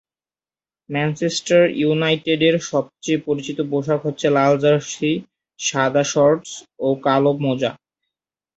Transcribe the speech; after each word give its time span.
Manchester 0.89 1.61
ইউনাইটেডের 1.79 2.55
সবচেয়ে 2.71 3.19
পরিচিত 3.27 3.57
পোশাক 3.71 3.99
হচ্ছে 4.05 4.27
লাল 4.29 4.53
জার্সি, 4.63 5.11
সাদা 5.59 6.03
শর্টস 6.11 6.51
ও 6.79 6.87
কালো 7.05 7.31
মোজা। 7.43 7.71